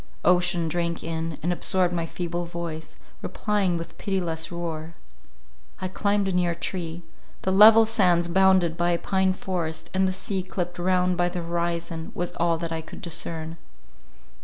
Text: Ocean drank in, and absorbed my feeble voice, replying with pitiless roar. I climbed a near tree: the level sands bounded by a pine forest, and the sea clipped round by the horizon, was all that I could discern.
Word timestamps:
Ocean 0.25 0.67
drank 0.67 1.03
in, 1.03 1.37
and 1.43 1.53
absorbed 1.53 1.93
my 1.93 2.07
feeble 2.07 2.43
voice, 2.45 2.95
replying 3.21 3.77
with 3.77 3.99
pitiless 3.99 4.51
roar. 4.51 4.95
I 5.79 5.89
climbed 5.89 6.27
a 6.27 6.31
near 6.31 6.55
tree: 6.55 7.03
the 7.43 7.51
level 7.51 7.85
sands 7.85 8.27
bounded 8.27 8.75
by 8.77 8.89
a 8.93 8.97
pine 8.97 9.33
forest, 9.33 9.91
and 9.93 10.07
the 10.07 10.11
sea 10.11 10.41
clipped 10.41 10.79
round 10.79 11.17
by 11.17 11.29
the 11.29 11.43
horizon, 11.43 12.11
was 12.15 12.31
all 12.37 12.57
that 12.57 12.71
I 12.71 12.81
could 12.81 13.03
discern. 13.03 13.57